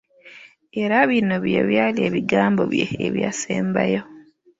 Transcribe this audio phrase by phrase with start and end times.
[0.81, 4.01] Era bino bye byali ebigambo bye ebyasembayo!